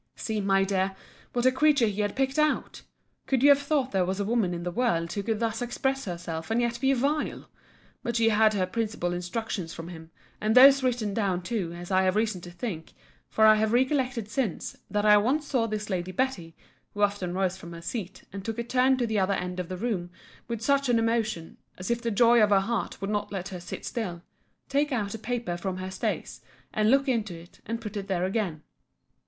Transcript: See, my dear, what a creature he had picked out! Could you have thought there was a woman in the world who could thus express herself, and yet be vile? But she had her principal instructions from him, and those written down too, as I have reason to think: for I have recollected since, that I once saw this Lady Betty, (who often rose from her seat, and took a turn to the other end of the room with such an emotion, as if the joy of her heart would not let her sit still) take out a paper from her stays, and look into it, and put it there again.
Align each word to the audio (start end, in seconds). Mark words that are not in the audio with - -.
See, 0.15 0.41
my 0.41 0.63
dear, 0.63 0.95
what 1.31 1.45
a 1.45 1.51
creature 1.51 1.85
he 1.85 2.01
had 2.01 2.15
picked 2.15 2.39
out! 2.39 2.81
Could 3.27 3.43
you 3.43 3.49
have 3.49 3.59
thought 3.61 3.91
there 3.91 4.03
was 4.03 4.19
a 4.19 4.25
woman 4.25 4.51
in 4.51 4.63
the 4.63 4.71
world 4.71 5.13
who 5.13 5.21
could 5.21 5.39
thus 5.39 5.61
express 5.61 6.05
herself, 6.05 6.49
and 6.49 6.59
yet 6.59 6.81
be 6.81 6.91
vile? 6.93 7.47
But 8.01 8.15
she 8.15 8.29
had 8.29 8.55
her 8.55 8.65
principal 8.65 9.13
instructions 9.13 9.75
from 9.75 9.89
him, 9.89 10.09
and 10.41 10.55
those 10.55 10.81
written 10.81 11.13
down 11.13 11.43
too, 11.43 11.73
as 11.73 11.91
I 11.91 12.01
have 12.01 12.15
reason 12.15 12.41
to 12.41 12.49
think: 12.49 12.93
for 13.29 13.45
I 13.45 13.53
have 13.57 13.73
recollected 13.73 14.27
since, 14.27 14.75
that 14.89 15.05
I 15.05 15.17
once 15.17 15.45
saw 15.45 15.67
this 15.67 15.87
Lady 15.87 16.11
Betty, 16.11 16.55
(who 16.95 17.03
often 17.03 17.35
rose 17.35 17.55
from 17.55 17.71
her 17.73 17.81
seat, 17.83 18.23
and 18.33 18.43
took 18.43 18.57
a 18.57 18.63
turn 18.63 18.97
to 18.97 19.05
the 19.05 19.19
other 19.19 19.35
end 19.35 19.59
of 19.59 19.69
the 19.69 19.77
room 19.77 20.09
with 20.47 20.63
such 20.63 20.89
an 20.89 20.97
emotion, 20.97 21.57
as 21.77 21.91
if 21.91 22.01
the 22.01 22.09
joy 22.09 22.41
of 22.41 22.49
her 22.49 22.61
heart 22.61 22.99
would 23.01 23.11
not 23.11 23.31
let 23.31 23.49
her 23.49 23.59
sit 23.59 23.85
still) 23.85 24.23
take 24.67 24.91
out 24.91 25.13
a 25.13 25.19
paper 25.19 25.57
from 25.57 25.77
her 25.77 25.91
stays, 25.91 26.41
and 26.73 26.89
look 26.89 27.07
into 27.07 27.35
it, 27.37 27.61
and 27.67 27.81
put 27.81 27.95
it 27.95 28.07
there 28.07 28.25
again. 28.25 28.63